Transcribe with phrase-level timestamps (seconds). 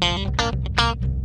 [0.00, 1.19] Thank you.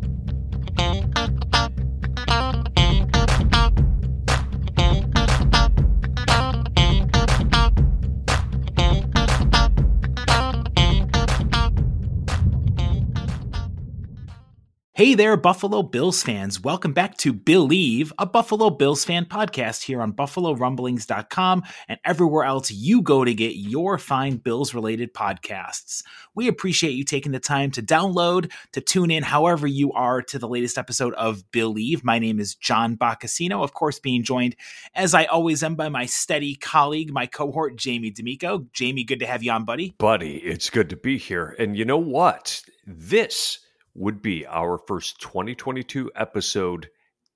[14.97, 16.63] Hey there, Buffalo Bills fans.
[16.63, 22.71] Welcome back to Believe, a Buffalo Bills fan podcast here on BuffaloRumblings.com and everywhere else
[22.71, 26.01] you go to get your fine Bills related podcasts.
[26.33, 30.39] We appreciate you taking the time to download, to tune in however you are to
[30.39, 32.05] the latest episode of Believe.
[32.05, 34.55] My name is John Boccacino, of course, being joined,
[34.93, 38.65] as I always am, by my steady colleague, my cohort, Jamie D'Amico.
[38.71, 39.93] Jamie, good to have you on, buddy.
[39.97, 41.53] Buddy, it's good to be here.
[41.59, 42.63] And you know what?
[42.87, 43.59] This
[43.95, 46.89] would be our first 2022 episode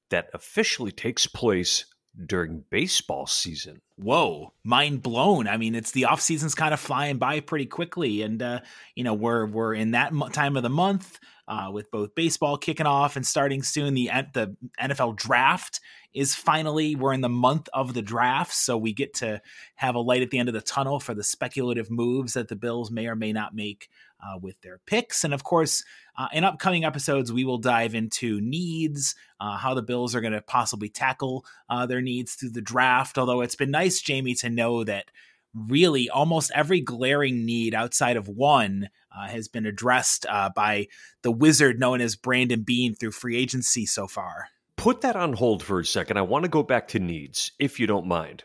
[0.09, 1.85] that officially takes place
[2.25, 3.81] during baseball season.
[3.95, 5.47] Whoa, mind blown.
[5.47, 8.59] I mean, it's the off season's kind of flying by pretty quickly and uh,
[8.95, 12.85] you know, we're we're in that time of the month uh, with both baseball kicking
[12.85, 15.79] off and starting soon the the NFL draft
[16.13, 19.41] is finally we're in the month of the draft, so we get to
[19.75, 22.55] have a light at the end of the tunnel for the speculative moves that the
[22.55, 23.89] Bills may or may not make
[24.21, 25.23] uh, with their picks.
[25.23, 25.83] And of course,
[26.17, 30.33] uh, in upcoming episodes, we will dive into needs, uh, how the Bills are going
[30.33, 33.17] to possibly tackle uh, their needs through the draft.
[33.17, 35.05] Although it's been nice, Jamie, to know that
[35.53, 40.87] really almost every glaring need outside of one uh, has been addressed uh, by
[41.21, 44.49] the wizard known as Brandon Beane through free agency so far.
[44.75, 46.17] Put that on hold for a second.
[46.17, 48.43] I want to go back to needs, if you don't mind.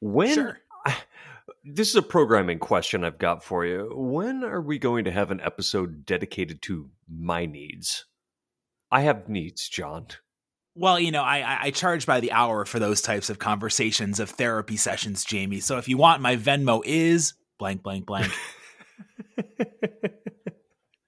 [0.00, 0.58] When sure.
[1.64, 3.90] This is a programming question I've got for you.
[3.94, 8.04] When are we going to have an episode dedicated to my needs?
[8.90, 10.08] I have needs, John.
[10.74, 14.30] Well, you know, I, I charge by the hour for those types of conversations of
[14.30, 15.60] therapy sessions, Jamie.
[15.60, 18.32] So if you want, my Venmo is blank, blank, blank.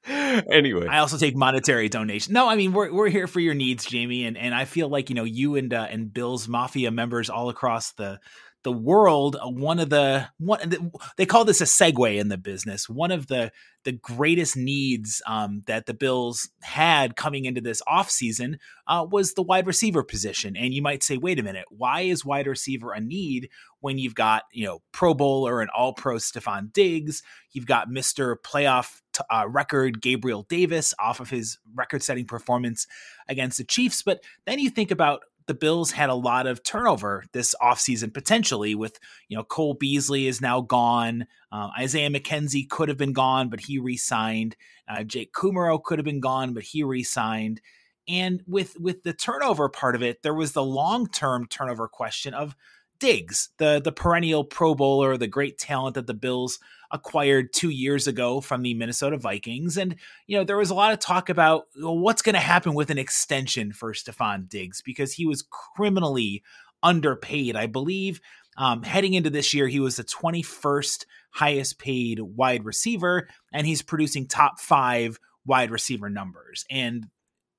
[0.07, 2.33] anyway, I also take monetary donations.
[2.33, 5.09] No, I mean we're we're here for your needs, Jamie, and and I feel like
[5.09, 8.20] you know you and uh, and Bill's Mafia members all across the
[8.64, 12.89] the world uh, one of the one they call this a segue in the business
[12.89, 13.52] one of the
[13.85, 18.58] the greatest needs um, that the bills had coming into this offseason
[18.89, 20.57] uh, was the wide receiver position.
[20.57, 24.14] And you might say wait a minute why is wide receiver a need when you've
[24.14, 27.23] got you know pro bowler and all pro stefon diggs?
[27.52, 32.86] You've got mr playoff t- uh, record gabriel davis off of his record setting performance
[33.29, 34.02] against the chiefs.
[34.02, 38.75] But then you think about the Bills had a lot of turnover this offseason potentially
[38.75, 41.27] with, you know, Cole Beasley is now gone.
[41.53, 44.57] Uh, Isaiah McKenzie could have been gone, but he re-signed.
[44.89, 47.61] Uh, Jake Kumerow could have been gone, but he re-signed.
[48.07, 52.55] And with with the turnover part of it, there was the long-term turnover question of
[52.99, 56.59] Diggs, the the perennial Pro Bowler, the great talent that the Bills
[56.91, 59.77] acquired two years ago from the Minnesota Vikings.
[59.77, 59.97] And,
[60.29, 62.91] you know, there was a lot of talk about well, what's going to happen with
[62.91, 66.43] an extension for Stefon Diggs because he was criminally
[66.85, 67.57] underpaid.
[67.57, 68.21] I believe
[68.57, 73.83] um, heading into this year, he was the 21st highest paid wide receiver, and he's
[73.83, 76.65] producing top five wide receiver numbers.
[76.71, 77.09] And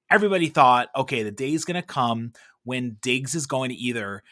[0.09, 2.31] everybody thought, okay, the day is going to come
[2.63, 4.23] when Diggs is going to either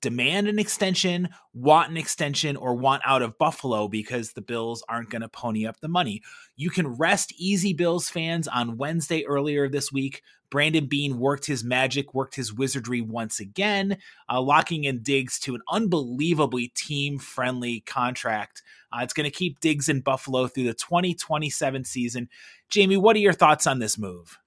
[0.00, 5.10] demand an extension, want an extension, or want out of Buffalo because the Bills aren't
[5.10, 6.22] going to pony up the money.
[6.56, 8.48] You can rest easy, Bills fans.
[8.48, 13.98] On Wednesday earlier this week, Brandon Beane worked his magic, worked his wizardry once again,
[14.28, 18.62] uh, locking in Diggs to an unbelievably team friendly contract.
[18.92, 22.28] Uh, it's going to keep Diggs in Buffalo through the 2027 season.
[22.68, 24.38] Jamie, what are your thoughts on this move?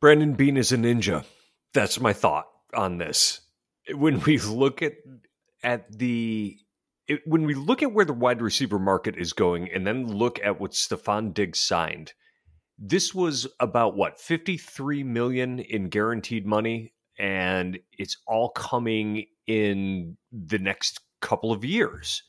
[0.00, 1.24] Brandon Beane is a ninja.
[1.74, 3.40] That's my thought on this
[3.94, 4.94] when we look at
[5.62, 6.56] at the
[7.06, 10.38] it, when we look at where the wide receiver market is going, and then look
[10.44, 12.12] at what Stefon Diggs signed,
[12.78, 20.16] this was about what fifty three million in guaranteed money, and it's all coming in
[20.32, 22.22] the next couple of years,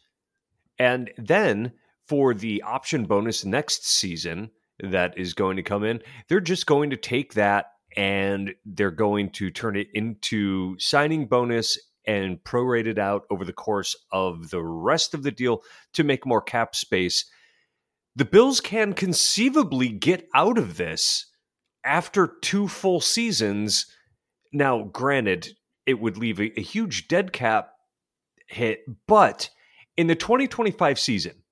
[0.77, 1.73] and then
[2.07, 4.49] for the option bonus next season
[4.79, 9.31] that is going to come in, they're just going to take that and they're going
[9.31, 14.63] to turn it into signing bonus and prorate it out over the course of the
[14.63, 15.61] rest of the deal
[15.93, 17.25] to make more cap space.
[18.15, 21.27] The Bills can conceivably get out of this
[21.85, 23.85] after two full seasons.
[24.51, 25.49] Now, granted,
[25.85, 27.73] it would leave a, a huge dead cap
[28.47, 29.49] hit, but
[29.97, 31.43] in the 2025 season,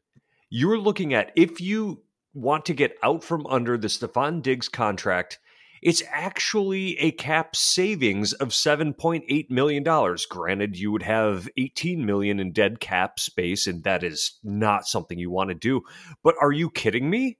[0.49, 2.03] you're looking at if you
[2.33, 5.39] want to get out from under the Stefon Diggs contract
[5.81, 10.17] it's actually a cap savings of $7.8 million.
[10.29, 15.19] Granted, you would have 18 million in dead cap space, and that is not something
[15.19, 15.81] you want to do.
[16.23, 17.37] But are you kidding me?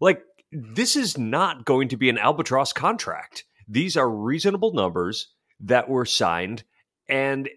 [0.00, 3.44] Like, this is not going to be an albatross contract.
[3.68, 5.28] These are reasonable numbers
[5.60, 6.64] that were signed,
[7.08, 7.48] and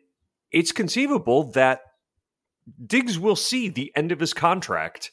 [0.52, 1.82] it's conceivable that
[2.86, 5.12] Diggs will see the end of his contract.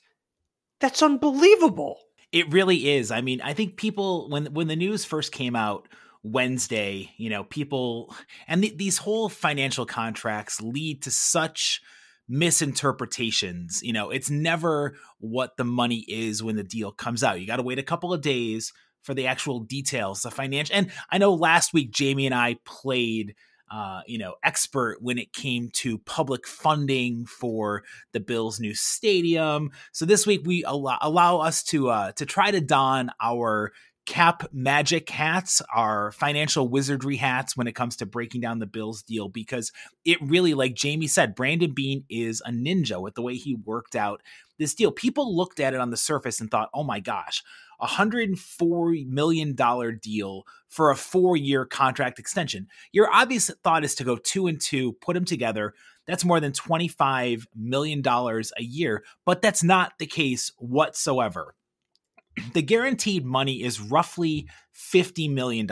[0.81, 1.99] That's unbelievable.
[2.33, 3.11] It really is.
[3.11, 5.89] I mean, I think people when when the news first came out
[6.23, 8.15] Wednesday, you know, people
[8.49, 11.83] and th- these whole financial contracts lead to such
[12.29, 13.83] misinterpretations.
[13.83, 17.41] You know, it's never what the money is when the deal comes out.
[17.41, 20.77] You got to wait a couple of days for the actual details, the financial.
[20.77, 23.35] And I know last week Jamie and I played
[23.73, 27.83] uh, you know, expert when it came to public funding for
[28.13, 29.71] the Bills' new stadium.
[29.93, 33.73] So this week we allow, allow us to uh, to try to don our
[34.05, 39.03] cap magic hats, our financial wizardry hats when it comes to breaking down the Bills
[39.03, 39.73] deal because
[40.05, 43.97] it really, like Jamie said, Brandon Beane is a ninja with the way he worked
[43.97, 44.21] out
[44.59, 44.93] this deal.
[44.93, 47.43] People looked at it on the surface and thought, oh my gosh,
[47.83, 49.57] $104 million
[50.01, 52.69] deal for a four year contract extension.
[52.93, 55.75] Your obvious thought is to go two and two, put them together.
[56.07, 61.55] That's more than $25 million a year, but that's not the case whatsoever.
[62.55, 65.69] The guaranteed money is roughly $50 million.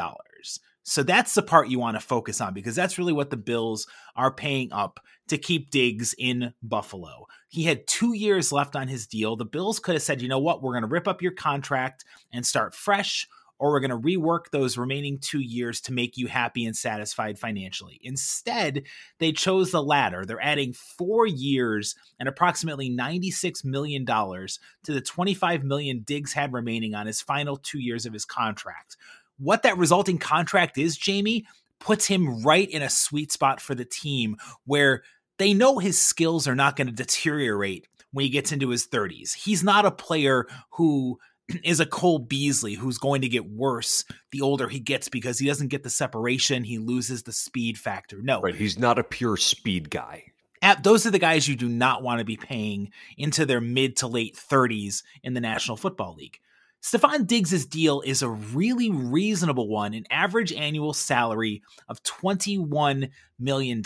[0.82, 3.86] So that's the part you want to focus on because that's really what the Bills
[4.16, 7.26] are paying up to keep Diggs in Buffalo.
[7.48, 9.36] He had two years left on his deal.
[9.36, 12.04] The Bills could have said, you know what, we're going to rip up your contract
[12.32, 13.28] and start fresh,
[13.60, 17.38] or we're going to rework those remaining two years to make you happy and satisfied
[17.38, 18.00] financially.
[18.02, 18.84] Instead,
[19.18, 20.24] they chose the latter.
[20.24, 24.58] They're adding four years and approximately $96 million to
[24.92, 28.96] the 25 million Diggs had remaining on his final two years of his contract
[29.40, 31.46] what that resulting contract is, Jamie,
[31.78, 35.02] puts him right in a sweet spot for the team where
[35.38, 39.34] they know his skills are not going to deteriorate when he gets into his 30s.
[39.34, 41.18] He's not a player who
[41.64, 45.46] is a Cole Beasley who's going to get worse the older he gets because he
[45.46, 48.20] doesn't get the separation, he loses the speed factor.
[48.22, 48.40] No.
[48.40, 50.24] Right, he's not a pure speed guy.
[50.62, 53.96] At, those are the guys you do not want to be paying into their mid
[53.96, 56.38] to late 30s in the National Football League.
[56.82, 63.84] Stefon Diggs' deal is a really reasonable one, an average annual salary of $21 million.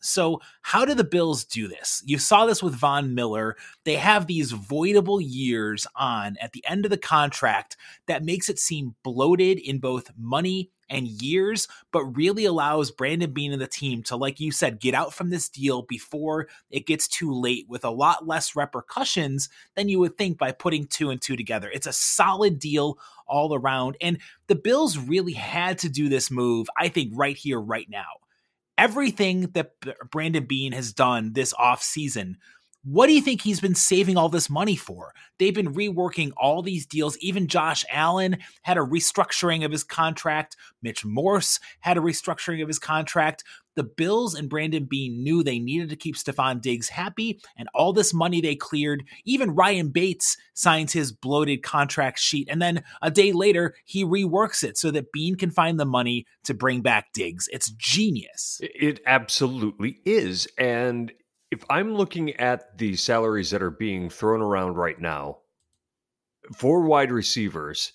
[0.00, 2.02] So, how do the Bills do this?
[2.04, 3.56] You saw this with Von Miller.
[3.84, 7.76] They have these voidable years on at the end of the contract
[8.08, 13.52] that makes it seem bloated in both money and years, but really allows Brandon Beane
[13.52, 17.08] and the team to, like you said, get out from this deal before it gets
[17.08, 21.20] too late with a lot less repercussions than you would think by putting two and
[21.20, 21.70] two together.
[21.72, 23.96] It's a solid deal all around.
[24.00, 28.04] And the Bills really had to do this move, I think, right here, right now.
[28.76, 29.72] Everything that
[30.10, 32.34] Brandon Beane has done this offseason
[32.84, 35.14] what do you think he's been saving all this money for?
[35.38, 37.16] They've been reworking all these deals.
[37.18, 40.56] Even Josh Allen had a restructuring of his contract.
[40.82, 43.42] Mitch Morse had a restructuring of his contract.
[43.74, 47.92] The Bills and Brandon Beane knew they needed to keep Stefon Diggs happy, and all
[47.92, 49.02] this money they cleared.
[49.24, 54.62] Even Ryan Bates signs his bloated contract sheet, and then a day later, he reworks
[54.62, 57.48] it so that Beane can find the money to bring back Diggs.
[57.52, 58.60] It's genius.
[58.62, 60.46] It absolutely is.
[60.56, 61.12] And
[61.54, 65.38] if I'm looking at the salaries that are being thrown around right now
[66.56, 67.92] for wide receivers,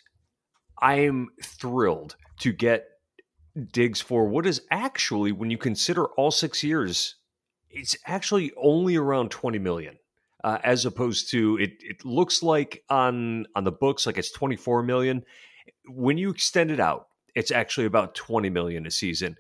[0.81, 2.85] I am thrilled to get
[3.73, 7.15] Diggs for what is actually, when you consider all six years,
[7.69, 9.97] it's actually only around 20 million.
[10.41, 14.83] Uh, as opposed to it, it looks like on on the books like it's 24
[14.83, 15.21] million.
[15.85, 19.35] When you extend it out, it's actually about 20 million a season.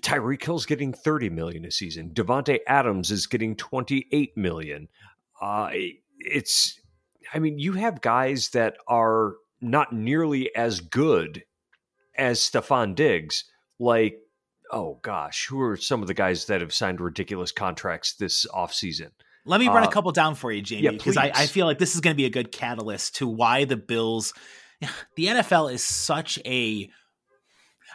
[0.00, 2.10] Tyreek Hill's getting 30 million a season.
[2.14, 4.88] Davante Adams is getting 28 million.
[5.40, 5.70] Uh,
[6.18, 6.80] it's,
[7.34, 11.44] I mean, you have guys that are not nearly as good
[12.16, 13.44] as Stefon Diggs.
[13.78, 14.18] Like,
[14.70, 19.10] oh gosh, who are some of the guys that have signed ridiculous contracts this offseason?
[19.44, 21.66] Let me run uh, a couple down for you, Jamie, because yeah, I, I feel
[21.66, 24.32] like this is going to be a good catalyst to why the Bills.
[25.16, 26.90] The NFL is such a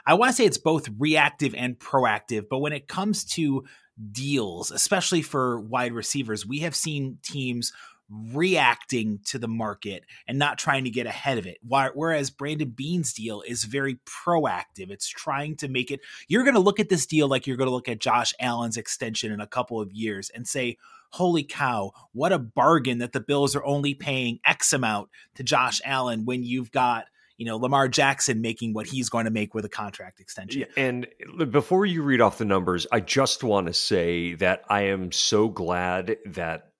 [0.08, 3.66] I want to say it's both reactive and proactive, but when it comes to
[4.14, 7.74] deals, especially for wide receivers, we have seen teams
[8.10, 11.58] reacting to the market and not trying to get ahead of it.
[11.62, 14.92] Whereas Brandon Beane's deal is very proactive.
[14.92, 16.00] It's trying to make it,
[16.30, 18.78] you're going to look at this deal like you're going to look at Josh Allen's
[18.78, 20.78] extension in a couple of years and say,
[21.10, 25.82] holy cow, what a bargain that the Bills are only paying X amount to Josh
[25.84, 29.66] Allen when you've got you know Lamar Jackson making what he's going to make with
[29.66, 30.66] a contract extension.
[30.76, 31.08] And
[31.40, 35.12] uh, before you read off the numbers, I just want to say that I am
[35.12, 36.72] so glad that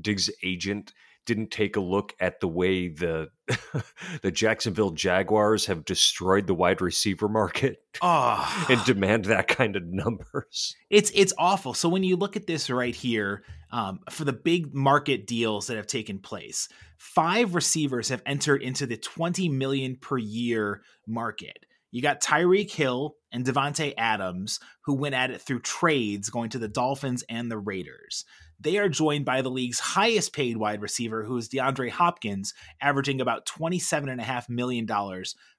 [0.00, 0.92] Diggs' agent
[1.26, 3.28] didn't take a look at the way the
[4.22, 8.66] the Jacksonville Jaguars have destroyed the wide receiver market oh.
[8.70, 10.76] and demand that kind of numbers.
[10.90, 11.74] It's it's awful.
[11.74, 15.76] So when you look at this right here, um, for the big market deals that
[15.76, 21.64] have taken place, five receivers have entered into the 20 million per year market.
[21.90, 26.58] You got Tyreek Hill and Davante Adams, who went at it through trades going to
[26.58, 28.24] the Dolphins and the Raiders.
[28.62, 33.20] They are joined by the league's highest paid wide receiver, who is DeAndre Hopkins, averaging
[33.20, 34.86] about $27.5 million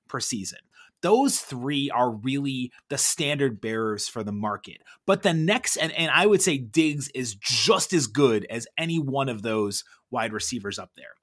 [0.08, 0.60] per season.
[1.02, 4.78] Those three are really the standard bearers for the market.
[5.06, 9.00] But the next, and, and I would say Diggs is just as good as any
[9.00, 11.16] one of those wide receivers up there.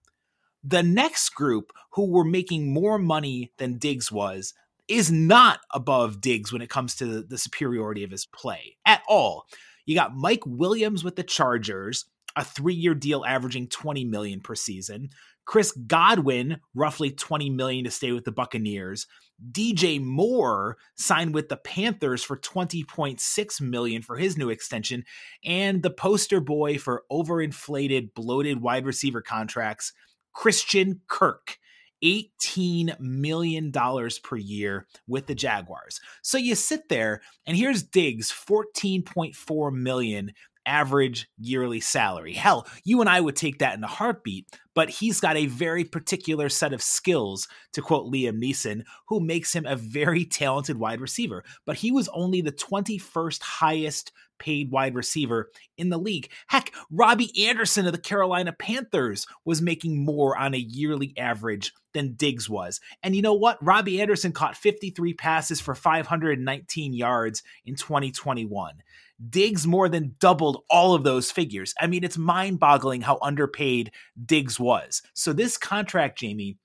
[0.62, 4.52] The next group who were making more money than Diggs was
[4.86, 9.46] is not above Diggs when it comes to the superiority of his play at all.
[9.86, 12.06] You got Mike Williams with the Chargers,
[12.36, 15.10] a three-year deal averaging 20 million per season.
[15.44, 19.06] Chris Godwin, roughly 20 million to stay with the Buccaneers.
[19.50, 25.04] DJ Moore signed with the Panthers for 20.6 million for his new extension,
[25.44, 29.92] and the poster boy for overinflated, bloated wide receiver contracts,
[30.32, 31.58] Christian Kirk
[32.04, 36.00] $18 million per year with the Jaguars.
[36.22, 40.32] So you sit there and here's Diggs 14.4 million
[40.66, 42.32] average yearly salary.
[42.32, 45.84] Hell, you and I would take that in a heartbeat, but he's got a very
[45.84, 51.00] particular set of skills, to quote Liam Neeson, who makes him a very talented wide
[51.00, 51.44] receiver.
[51.66, 56.30] But he was only the 21st highest paid wide receiver in the league.
[56.48, 62.14] Heck, Robbie Anderson of the Carolina Panthers was making more on a yearly average than
[62.14, 62.80] Diggs was.
[63.02, 63.64] And you know what?
[63.64, 68.82] Robbie Anderson caught 53 passes for 519 yards in 2021.
[69.28, 71.74] Diggs more than doubled all of those figures.
[71.80, 73.92] I mean, it's mind boggling how underpaid
[74.24, 75.02] Diggs was.
[75.14, 76.56] So, this contract, Jamie,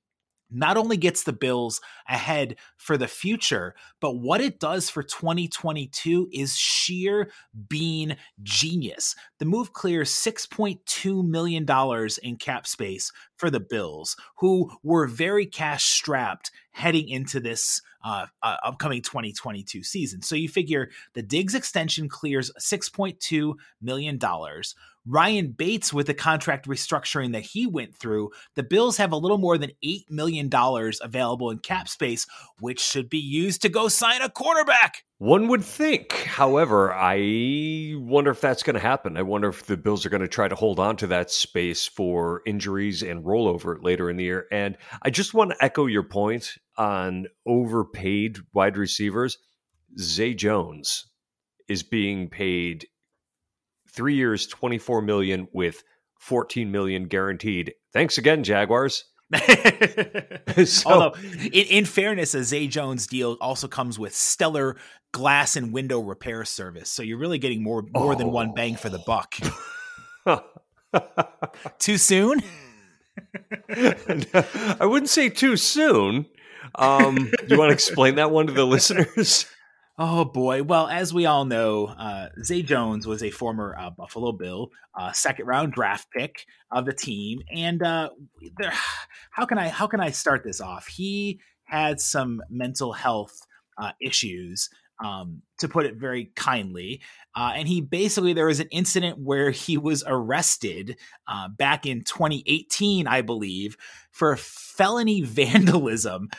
[0.52, 6.30] not only gets the Bills ahead for the future, but what it does for 2022
[6.32, 7.32] is sheer
[7.68, 9.16] Beane genius.
[9.40, 11.66] The move clears $6.2 million
[12.24, 18.28] in cap space for the Bills, who were very cash strapped heading into this uh,
[18.44, 20.22] uh, upcoming 2022 season.
[20.22, 24.20] So you figure the Diggs extension clears $6.2 million.
[25.08, 29.38] Ryan Bates, with the contract restructuring that he went through, the Bills have a little
[29.38, 30.50] more than $8 million
[31.02, 32.26] available in cap space,
[32.60, 35.04] which should be used to go sign a quarterback.
[35.20, 36.14] One would think.
[36.14, 39.16] However, I wonder if that's going to happen.
[39.16, 41.86] I wonder if the Bills are going to try to hold on to that space
[41.86, 44.48] for injuries and rollover later in the year.
[44.52, 49.38] And I just want to echo your point on overpaid wide receivers.
[50.00, 51.06] Zay Jones
[51.70, 52.88] is being paid
[53.96, 55.84] three years, 24 million with
[56.20, 57.74] 14 million guaranteed.
[57.94, 59.06] Thanks again, Jaguars.
[60.66, 61.14] so, Although,
[61.46, 64.78] in, in, fairness, a Zay Jones deal also comes with stellar
[65.12, 68.16] glass and window repair service, so you're really getting more more oh.
[68.16, 69.36] than one bang for the buck.
[71.80, 72.42] too soon?
[73.70, 76.28] I wouldn't say too soon.
[76.76, 79.48] Um, you want to explain that one to the listeners?
[79.98, 80.62] Oh boy.
[80.64, 85.14] Well, as we all know, uh, Zay Jones was a former uh, Buffalo Bill, uh,
[85.14, 88.10] second round draft pick of the team, and uh,
[88.58, 88.74] there,
[89.32, 90.88] how can I how can I start this off?
[90.88, 93.40] He had some mental health
[93.78, 94.70] uh, issues,
[95.04, 97.02] um, to put it very kindly,
[97.34, 100.98] uh, and he basically there was an incident where he was arrested
[101.58, 103.78] back in 2018, I believe,
[104.12, 106.30] for felony vandalism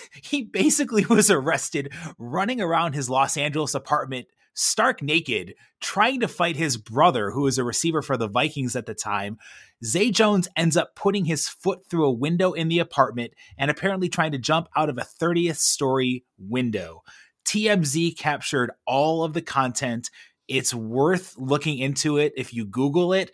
[0.22, 6.56] he basically was arrested running around his Los Angeles apartment stark naked, trying to fight
[6.56, 9.38] his brother, who was a receiver for the Vikings at the time.
[9.84, 14.08] Zay Jones ends up putting his foot through a window in the apartment and apparently
[14.08, 17.02] trying to jump out of a 30th story window.
[17.44, 20.10] TMZ captured all of the content.
[20.48, 23.32] It's worth looking into it if you Google it.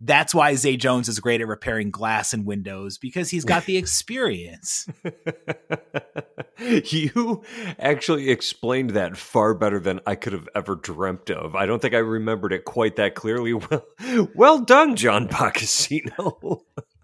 [0.00, 3.76] That's why Zay Jones is great at repairing glass and windows because he's got the
[3.78, 4.86] experience.
[6.58, 7.42] you
[7.78, 11.56] actually explained that far better than I could have ever dreamt of.
[11.56, 13.54] I don't think I remembered it quite that clearly.
[13.70, 13.86] Well,
[14.34, 16.62] well done, John Boccacino.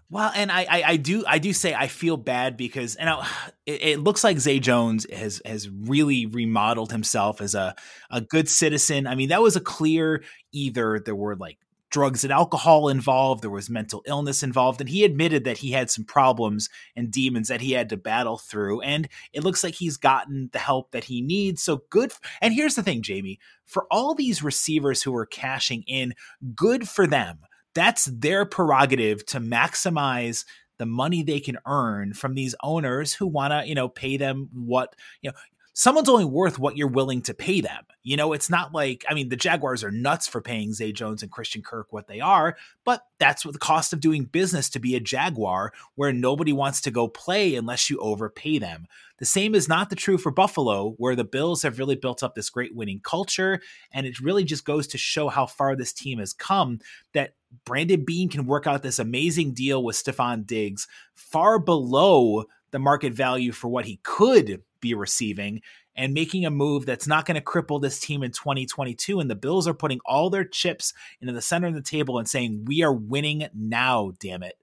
[0.09, 3.27] Well, and I, I, I, do I do say I feel bad because and I,
[3.65, 7.75] it, it, looks like Zay Jones has has really remodeled himself as a
[8.09, 9.07] a good citizen.
[9.07, 11.57] I mean, that was a clear either there were like
[11.91, 15.89] drugs and alcohol involved, there was mental illness involved, and he admitted that he had
[15.89, 18.81] some problems and demons that he had to battle through.
[18.81, 21.61] And it looks like he's gotten the help that he needs.
[21.61, 22.11] So good.
[22.41, 26.13] And here's the thing, Jamie, for all these receivers who are cashing in,
[26.55, 27.39] good for them
[27.75, 30.45] that's their prerogative to maximize
[30.77, 34.49] the money they can earn from these owners who want to, you know, pay them
[34.53, 35.37] what, you know,
[35.75, 37.83] someone's only worth what you're willing to pay them.
[38.01, 41.21] You know, it's not like, I mean, the Jaguars are nuts for paying Zay Jones
[41.21, 42.55] and Christian Kirk what they are,
[42.85, 46.79] but that's what the cost of doing business to be a Jaguar, where nobody wants
[46.81, 48.87] to go play unless you overpay them.
[49.17, 52.35] The same is not the true for Buffalo, where the Bills have really built up
[52.35, 53.59] this great winning culture.
[53.91, 56.79] And it really just goes to show how far this team has come
[57.13, 57.33] that
[57.65, 63.13] Brandon Beane can work out this amazing deal with Stefon Diggs far below the market
[63.13, 65.61] value for what he could be receiving
[65.95, 69.21] and making a move that's not going to cripple this team in 2022.
[69.21, 72.27] And the Bills are putting all their chips into the center of the table and
[72.27, 74.55] saying, We are winning now, damn it.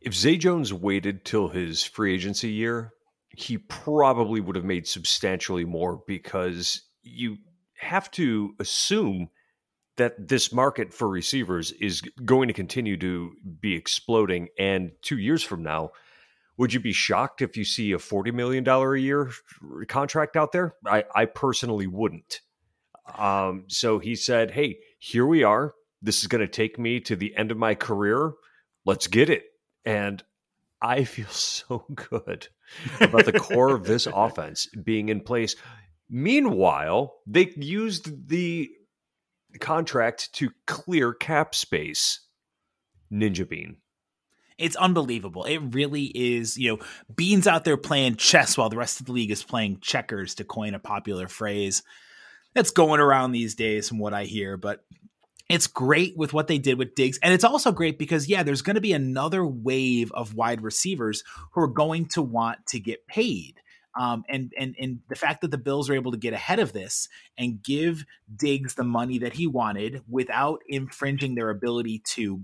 [0.00, 2.92] If Zay Jones waited till his free agency year,
[3.30, 7.38] he probably would have made substantially more because you
[7.74, 9.30] have to assume
[9.96, 14.46] that this market for receivers is going to continue to be exploding.
[14.60, 15.90] And two years from now,
[16.58, 19.30] would you be shocked if you see a $40 million a year
[19.88, 20.74] contract out there?
[20.86, 22.40] I, I personally wouldn't.
[23.16, 25.74] Um, so he said, Hey, here we are.
[26.02, 28.32] This is going to take me to the end of my career.
[28.84, 29.44] Let's get it.
[29.84, 30.22] And
[30.80, 32.48] I feel so good
[33.00, 35.56] about the core of this offense being in place.
[36.08, 38.70] Meanwhile, they used the
[39.60, 42.20] contract to clear cap space.
[43.12, 43.76] Ninja Beane.
[44.58, 45.44] It's unbelievable.
[45.44, 46.56] It really is.
[46.56, 49.80] You know, Beane's out there playing chess while the rest of the league is playing
[49.80, 51.82] checkers, to coin a popular phrase
[52.54, 54.56] that's going around these days from what I hear.
[54.56, 54.82] But
[55.48, 57.18] it's great with what they did with Diggs.
[57.22, 61.22] And it's also great because, yeah, there's going to be another wave of wide receivers
[61.52, 63.60] who are going to want to get paid.
[63.98, 66.74] Um, and and and the fact that the Bills are able to get ahead of
[66.74, 67.08] this
[67.38, 72.42] and give Diggs the money that he wanted without infringing their ability to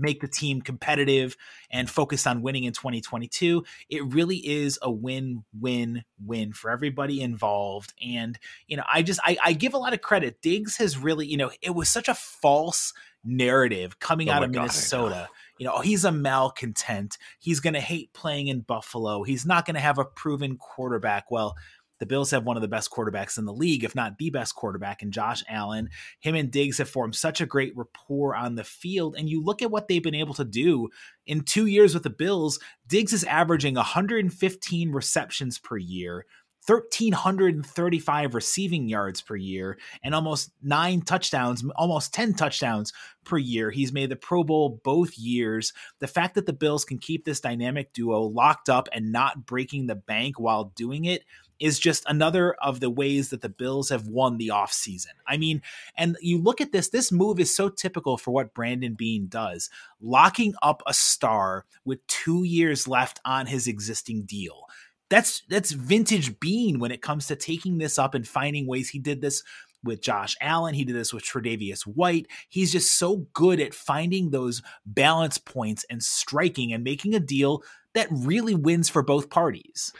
[0.00, 1.36] make the team competitive
[1.70, 7.20] and focused on winning in 2022 it really is a win win win for everybody
[7.20, 7.92] involved.
[8.04, 10.42] And you know i just I, I, give a lot of credit.
[10.42, 12.92] Diggs has really you know it was such a false
[13.24, 15.28] narrative coming oh out of God, minnesota.
[15.58, 17.18] You know he's a malcontent.
[17.38, 19.22] He's going to hate playing in buffalo.
[19.22, 21.30] He's not going to have a proven quarterback.
[21.30, 21.56] Well
[22.00, 24.54] the Bills have one of the best quarterbacks in the league, if not the best
[24.54, 25.90] quarterback and Josh Allen.
[26.18, 29.14] Him and Diggs have formed such a great rapport on the field.
[29.16, 30.88] And you look at what they've been able to do
[31.26, 32.58] in two years with the Bills.
[32.88, 36.24] Diggs is averaging 115 receptions per year.
[36.66, 42.92] 1,335 receiving yards per year and almost nine touchdowns, almost 10 touchdowns
[43.24, 43.70] per year.
[43.70, 45.72] He's made the Pro Bowl both years.
[46.00, 49.86] The fact that the Bills can keep this dynamic duo locked up and not breaking
[49.86, 51.24] the bank while doing it
[51.60, 55.12] is just another of the ways that the Bills have won the offseason.
[55.26, 55.62] I mean,
[55.96, 59.70] and you look at this, this move is so typical for what Brandon Beane does,
[60.00, 64.64] locking up a star with two years left on his existing deal.
[65.10, 68.88] That's that's vintage Beane when it comes to taking this up and finding ways.
[68.88, 69.42] He did this
[69.82, 70.74] with Josh Allen.
[70.74, 72.26] He did this with Tre'Davious White.
[72.48, 77.62] He's just so good at finding those balance points and striking and making a deal
[77.94, 79.92] that really wins for both parties.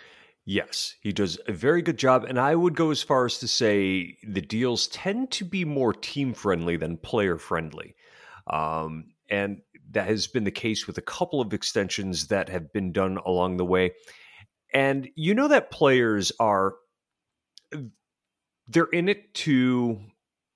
[0.50, 2.24] Yes, he does a very good job.
[2.24, 5.92] And I would go as far as to say the deals tend to be more
[5.92, 7.94] team friendly than player friendly.
[8.48, 9.60] Um, and
[9.92, 13.58] that has been the case with a couple of extensions that have been done along
[13.58, 13.92] the way.
[14.74, 16.74] And you know that players are
[18.66, 20.00] they're in it to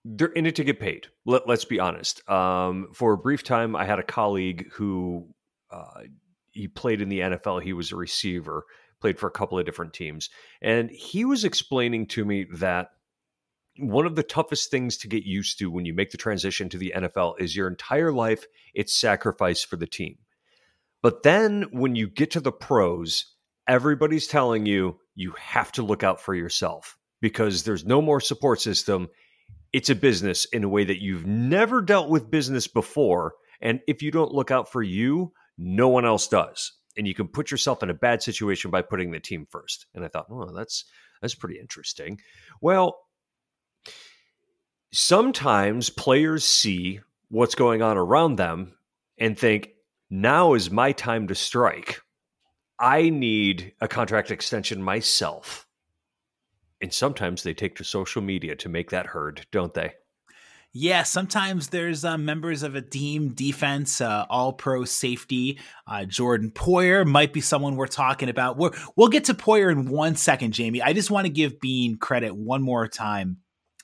[0.05, 1.07] they're in it to get paid.
[1.25, 2.29] Let, us be honest.
[2.29, 5.29] Um, for a brief time, I had a colleague who
[5.71, 6.01] uh,
[6.51, 7.63] he played in the NFL.
[7.63, 8.65] He was a receiver,
[9.05, 10.31] played for a couple of different teams.
[10.63, 12.89] And he was explaining to me that
[13.79, 16.79] one of the toughest things to get used to when you make the transition to
[16.79, 20.17] the NFL is your entire life, it's sacrifice for the team.
[21.03, 23.27] But then when you get to the pros,
[23.69, 28.63] everybody's telling you you have to look out for yourself because there's no more support
[28.63, 29.09] system.
[29.75, 33.35] It's a business in a way that you've never dealt with business before.
[33.61, 37.29] And if you don't look out for you, no one else does and you can
[37.29, 39.87] put yourself in a bad situation by putting the team first.
[39.95, 40.85] And I thought, oh, that's
[41.21, 42.21] that's pretty interesting.
[42.61, 42.99] Well,
[44.93, 48.75] sometimes players see what's going on around them
[49.19, 49.71] and think,
[50.11, 52.01] now is my time to strike.
[52.79, 55.67] I need a contract extension myself.
[56.81, 59.95] And sometimes they take to social media to make that heard, don't they?
[60.77, 65.61] Yeah, sometimes there's uh, members of a team defense, uh, all pro safety.
[65.87, 68.59] Uh, Jordan Poyer might be someone we're talking about.
[68.59, 70.83] we will get to Poyer in one second, Jamie.
[70.83, 73.37] I just want to give Beane credit one more time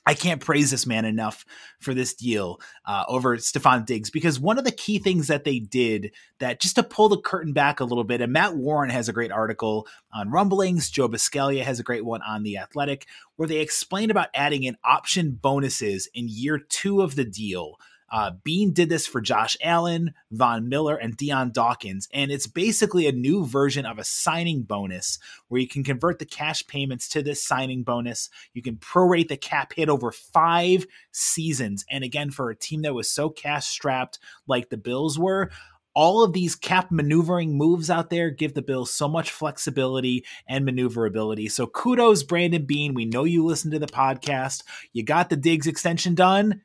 [0.05, 1.45] I can't praise this man enough
[1.79, 5.59] for this deal uh, over Stefon Diggs because one of the key things that they
[5.59, 9.07] did that just to pull the curtain back a little bit, and Matt Warren has
[9.07, 13.47] a great article on rumblings, Joe Buscaglia has a great one on The Athletic, where
[13.47, 17.77] they explain about adding in option bonuses in year two of the deal
[18.11, 22.09] uh, Beane did this for Josh Allen, Von Miller, and Dion Dawkins.
[22.13, 26.25] And it's basically a new version of a signing bonus where you can convert the
[26.25, 28.29] cash payments to this signing bonus.
[28.53, 31.85] You can prorate the cap hit over five seasons.
[31.89, 35.49] And again, for a team that was so cash strapped like the Bills were,
[35.93, 40.65] all of these cap maneuvering moves out there give the Bills so much flexibility and
[40.65, 41.49] maneuverability.
[41.49, 42.93] So kudos, Brandon Beane.
[42.93, 44.63] We know you listen to the podcast.
[44.93, 46.61] You got the Diggs extension done.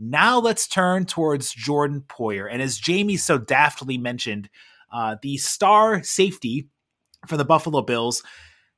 [0.00, 2.48] Now let's turn towards Jordan Poyer.
[2.50, 4.48] And as Jamie so daftly mentioned,
[4.90, 6.68] uh, the star safety
[7.26, 8.22] for the Buffalo Bills,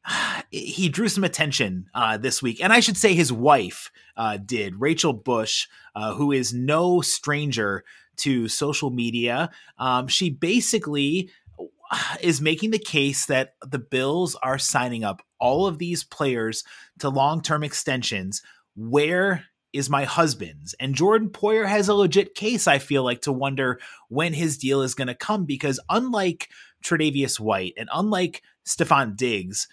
[0.50, 2.62] he drew some attention uh, this week.
[2.62, 7.84] And I should say his wife uh, did, Rachel Bush, uh, who is no stranger
[8.16, 9.50] to social media.
[9.78, 15.66] Um, she basically uh, is making the case that the Bills are signing up all
[15.66, 16.64] of these players
[16.98, 18.42] to long term extensions
[18.74, 20.74] where is my husband's.
[20.74, 24.82] And Jordan Poyer has a legit case, I feel like, to wonder when his deal
[24.82, 26.48] is going to come because unlike
[26.84, 29.68] Tre'Davious White and unlike Stefon Diggs,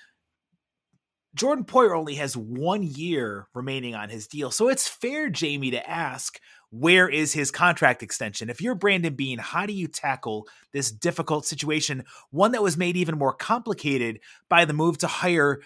[1.36, 4.52] Jordan Poyer only has one year remaining on his deal.
[4.52, 6.40] So it's fair, Jamie, to ask
[6.72, 8.50] where is his contract extension?
[8.50, 12.04] If you're Brandon Beane, how do you tackle this difficult situation?
[12.30, 15.62] One that was made even more complicated by the move to hire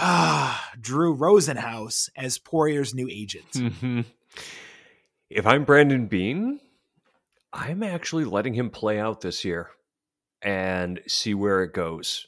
[0.00, 3.50] ah, Drew Rosenhaus as Poyer's new agent.
[3.52, 4.00] Mm-hmm.
[5.30, 6.60] If I'm Brandon Beane,
[7.52, 9.70] I'm actually letting him play out this year
[10.42, 12.26] and see where it goes.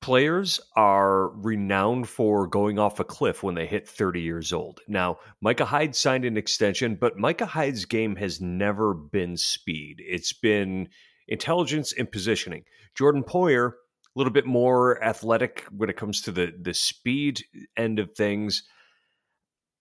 [0.00, 4.80] Players are renowned for going off a cliff when they hit 30 years old.
[4.86, 9.96] Now, Micah Hyde signed an extension, but Micah Hyde's game has never been speed.
[10.06, 10.88] It's been
[11.26, 12.64] intelligence and positioning.
[12.94, 13.72] Jordan Poyer
[14.18, 17.44] little bit more athletic when it comes to the the speed
[17.76, 18.64] end of things.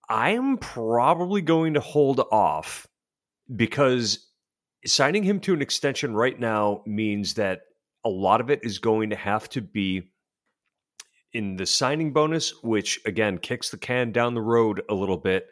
[0.09, 2.87] I'm probably going to hold off
[3.53, 4.27] because
[4.85, 7.61] signing him to an extension right now means that
[8.05, 10.03] a lot of it is going to have to be
[11.33, 15.47] in the signing bonus, which again kicks the can down the road a little bit.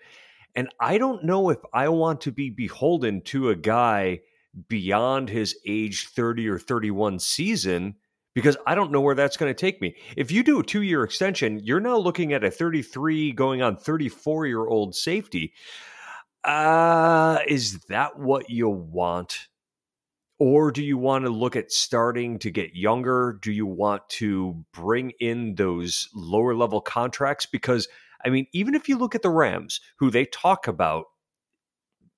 [0.55, 4.21] And I don't know if I want to be beholden to a guy
[4.69, 7.95] beyond his age 30 or 31 season
[8.35, 9.95] because I don't know where that's going to take me.
[10.15, 13.77] If you do a two year extension, you're now looking at a 33 going on
[13.77, 15.53] 34 year old safety.
[16.43, 19.47] Uh, is that what you want?
[20.37, 23.39] Or do you want to look at starting to get younger?
[23.41, 27.45] Do you want to bring in those lower level contracts?
[27.45, 27.87] Because,
[28.25, 31.05] I mean, even if you look at the Rams, who they talk about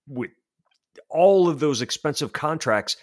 [0.08, 0.32] with
[1.10, 2.97] all of those expensive contracts,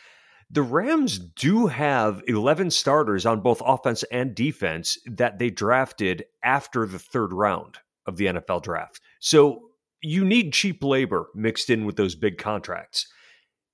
[0.50, 6.86] the Rams do have 11 starters on both offense and defense that they drafted after
[6.86, 9.00] the third round of the NFL draft.
[9.20, 9.70] So
[10.02, 13.06] you need cheap labor mixed in with those big contracts.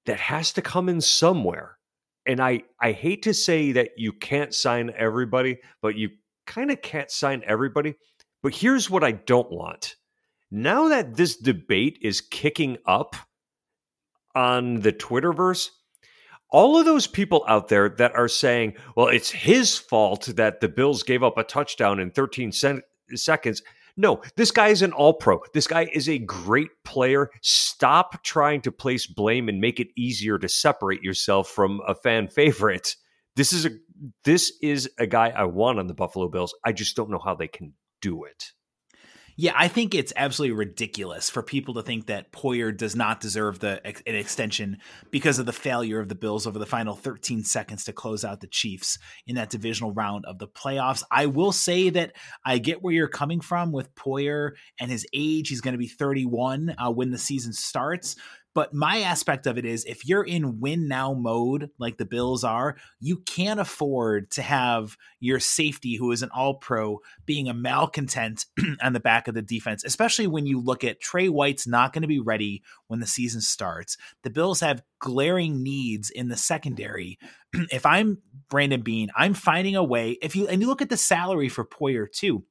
[0.06, 1.76] That has to come in somewhere.
[2.26, 6.10] And I, I hate to say that you can't sign everybody, but you
[6.46, 7.94] kind of can't sign everybody.
[8.42, 9.96] But here's what I don't want.
[10.50, 13.14] Now that this debate is kicking up
[14.34, 15.68] on the Twitterverse,
[16.50, 20.68] all of those people out there that are saying, well, it's his fault that the
[20.68, 22.52] Bills gave up a touchdown in 13
[23.14, 23.62] seconds.
[23.96, 25.40] No, this guy is an all pro.
[25.52, 27.30] This guy is a great player.
[27.42, 32.28] Stop trying to place blame and make it easier to separate yourself from a fan
[32.28, 32.96] favorite.
[33.36, 33.70] This is a
[34.24, 36.54] this is a guy I want on the Buffalo Bills.
[36.64, 38.52] I just don't know how they can do it.
[39.40, 43.58] Yeah, I think it's absolutely ridiculous for people to think that Poyer does not deserve
[43.58, 44.76] the an extension
[45.10, 48.42] because of the failure of the Bills over the final 13 seconds to close out
[48.42, 51.04] the Chiefs in that divisional round of the playoffs.
[51.10, 52.12] I will say that
[52.44, 55.48] I get where you're coming from with Poyer and his age.
[55.48, 58.16] He's going to be 31 uh, when the season starts,
[58.54, 62.42] but my aspect of it is if you're in win now mode, like the Bills
[62.42, 67.54] are, you can't afford to have your safety, who is an all pro, being a
[67.54, 68.46] malcontent
[68.82, 72.02] on the back of the defense, especially when you look at Tre White's not going
[72.02, 73.96] to be ready when the season starts.
[74.22, 77.18] The Bills have glaring needs in the secondary.
[77.70, 80.18] if I'm Brandon Beane, I'm finding a way.
[80.22, 82.44] If you and you look at the salary for Poyer too,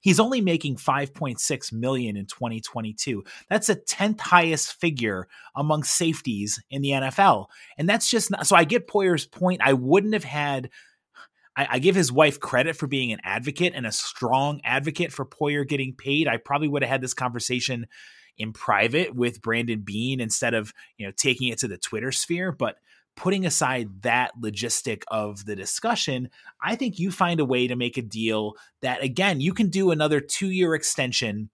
[0.00, 3.24] He's only making 5.6 million in 2022.
[3.48, 7.46] That's a 10th highest figure among safeties in the NFL.
[7.78, 9.60] And that's just not so I get Poyer's point.
[9.64, 10.70] I wouldn't have had
[11.56, 15.24] I, I, give his wife credit for being an advocate and a strong advocate for
[15.24, 16.28] Poyer getting paid.
[16.28, 17.86] I probably would have had this conversation
[18.38, 22.52] in private with Brandon Beane instead of you know taking it to the Twitter sphere.
[22.52, 22.76] But
[23.16, 26.30] putting aside that logistic of the discussion,
[26.62, 29.90] I think you find a way to make a deal that again you can do
[29.90, 31.50] another two year extension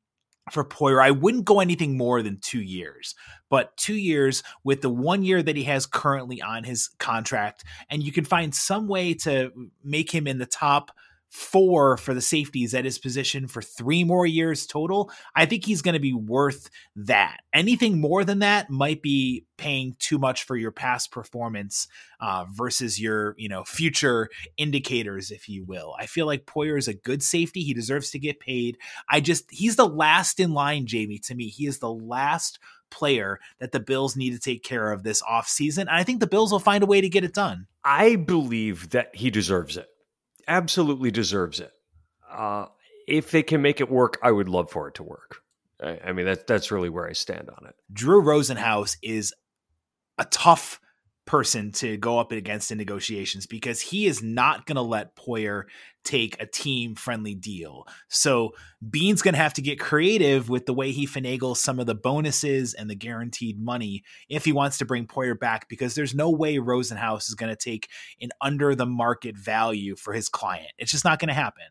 [0.50, 1.00] for Poyer.
[1.00, 3.14] I wouldn't go anything more than two years,
[3.48, 8.02] but two years with the one year that he has currently on his contract, and
[8.02, 9.52] you can find some way to
[9.84, 10.90] make him in the top
[11.32, 15.80] four for the safeties at his position for three more years total, I think he's
[15.80, 17.38] going to be worth that.
[17.54, 21.88] Anything more than that might be paying too much for your past performance
[22.20, 25.94] uh, versus your you know future indicators, if you will.
[25.98, 27.62] I feel like Poyer is a good safety.
[27.62, 28.76] He deserves to get paid.
[29.08, 31.18] I just he's the last in line, Jamie.
[31.20, 32.58] To me, he is the last
[32.90, 35.82] player that the Bills need to take care of this offseason.
[35.82, 37.68] And I think the Bills will find a way to get it done.
[37.82, 39.88] I believe that he deserves it
[40.48, 41.72] absolutely deserves it.
[42.30, 42.66] Uh,
[43.06, 45.42] if they can make it work, I would love for it to work.
[45.82, 47.74] I, I mean, that, that's really where I stand on it.
[47.92, 49.34] Drew Rosenhaus is
[50.18, 50.80] a tough
[51.24, 55.64] person to go up against in negotiations because he is not going to let Poyer
[56.04, 57.86] take a team friendly deal.
[58.08, 58.52] So
[58.90, 61.94] Beane's going to have to get creative with the way he finagles some of the
[61.94, 66.28] bonuses and the guaranteed money if he wants to bring Poyer back because there's no
[66.28, 67.88] way Rosenhaus is going to take
[68.20, 70.72] an under the market value for his client.
[70.78, 71.64] It's just not going to happen.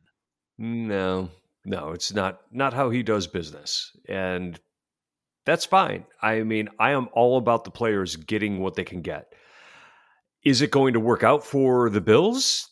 [0.57, 1.29] No.
[1.63, 3.95] No, it's not not how he does business.
[4.07, 4.59] And
[5.45, 6.05] that's fine.
[6.21, 9.33] I mean, I am all about the players getting what they can get.
[10.43, 12.67] Is it going to work out for the Bills?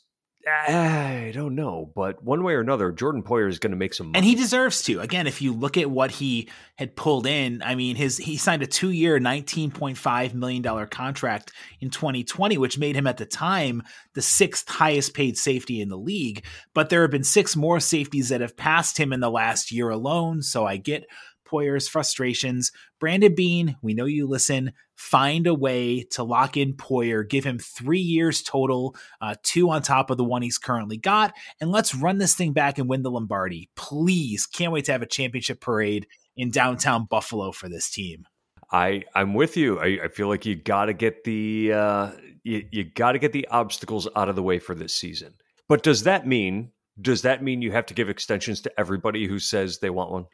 [0.47, 4.07] I don't know, but one way or another, Jordan Poyer is going to make some
[4.07, 4.17] money.
[4.17, 4.99] And he deserves to.
[4.99, 8.63] Again, if you look at what he had pulled in, I mean, his he signed
[8.63, 11.51] a 2-year, 19.5 million dollar contract
[11.81, 15.97] in 2020, which made him at the time the sixth highest paid safety in the
[15.97, 19.71] league, but there have been six more safeties that have passed him in the last
[19.71, 21.05] year alone, so I get
[21.49, 22.71] Poyer's frustrations.
[22.99, 24.73] Brandon Beane, we know you listen.
[24.95, 29.81] Find a way to lock in Poyer, give him three years total, uh, two on
[29.81, 33.01] top of the one he's currently got, and let's run this thing back and win
[33.01, 33.69] the Lombardi.
[33.75, 38.25] Please, can't wait to have a championship parade in downtown Buffalo for this team.
[38.71, 39.79] I I'm with you.
[39.79, 42.11] I, I feel like you got to get the uh,
[42.43, 45.33] you, you got to get the obstacles out of the way for this season.
[45.67, 49.39] But does that mean does that mean you have to give extensions to everybody who
[49.39, 50.25] says they want one?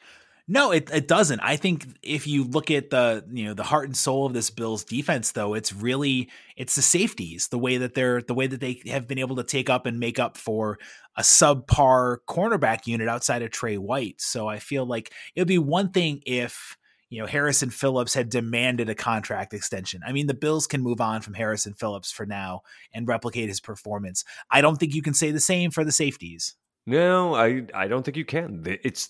[0.48, 1.40] No, it, it doesn't.
[1.40, 4.52] I think if you look at the you know the heart and soul of this
[4.52, 8.60] Bills defense, though, it's really it's the safeties, the way that they're the way that
[8.60, 10.78] they have been able to take up and make up for
[11.18, 14.22] a subpar cornerback unit outside of Tre White.
[14.22, 16.78] So I feel like it would be one thing if
[17.10, 20.02] you know Harrison Phillips had demanded a contract extension.
[20.06, 22.62] I mean, the Bills can move on from Harrison Phillips for now
[22.94, 24.24] and replicate his performance.
[24.52, 26.56] I don't think you can say the same for the safeties.
[26.88, 28.64] No, I I don't think you can.
[28.84, 29.10] It's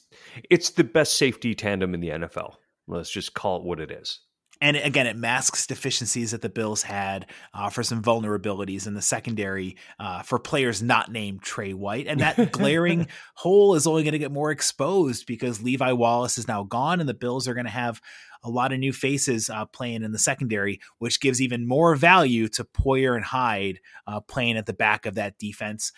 [0.49, 2.55] it's the best safety tandem in the NFL.
[2.87, 4.21] Let's just call it what it is.
[4.61, 9.01] And again, it masks deficiencies that the Bills had uh, for some vulnerabilities in the
[9.01, 12.07] secondary uh, for players not named Tre White.
[12.07, 16.47] And that glaring hole is only going to get more exposed because Levi Wallace is
[16.47, 18.01] now gone, and the Bills are going to have
[18.43, 22.47] a lot of new faces uh, playing in the secondary, which gives even more value
[22.49, 25.91] to Poyer and Hyde uh, playing at the back of that defense.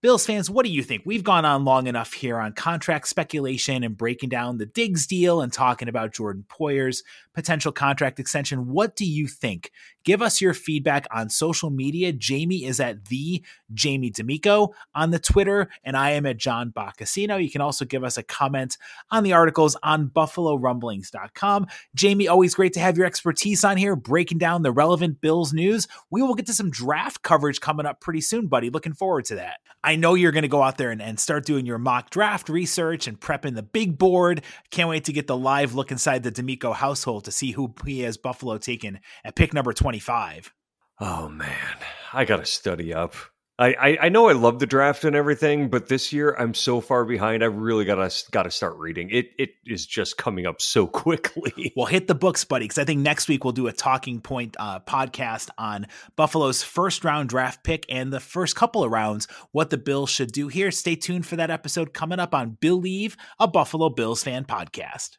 [0.00, 1.02] Bills fans, what do you think?
[1.04, 5.40] We've gone on long enough here on contract speculation and breaking down the Diggs deal
[5.40, 7.02] and talking about Jordan Poyer's
[7.34, 8.68] potential contract extension.
[8.68, 9.72] What do you think?
[10.08, 12.14] Give us your feedback on social media.
[12.14, 13.44] Jamie is at the
[13.74, 17.42] Jamie D'Amico on the Twitter, and I am at John Boccacino.
[17.42, 18.78] You can also give us a comment
[19.10, 21.66] on the articles on BuffaloRumblings.com.
[21.94, 25.86] Jamie, always great to have your expertise on here, breaking down the relevant Bills news.
[26.08, 28.70] We will get to some draft coverage coming up pretty soon, buddy.
[28.70, 29.58] Looking forward to that.
[29.84, 32.48] I know you're going to go out there and, and start doing your mock draft
[32.48, 34.42] research and prepping the big board.
[34.70, 38.00] Can't wait to get the live look inside the D'Amico household to see who he
[38.00, 40.52] has Buffalo taken at pick number 25.
[41.00, 41.76] Oh man,
[42.12, 43.14] I got to study up.
[43.60, 46.80] I, I, I know I love the draft and everything, but this year I'm so
[46.80, 47.42] far behind.
[47.42, 49.10] I really gotta gotta start reading.
[49.10, 51.72] It it is just coming up so quickly.
[51.74, 54.56] well, hit the books, buddy, because I think next week we'll do a talking point
[54.60, 59.26] uh, podcast on Buffalo's first round draft pick and the first couple of rounds.
[59.50, 60.70] What the Bills should do here.
[60.70, 65.18] Stay tuned for that episode coming up on Believe, a Buffalo Bills fan podcast.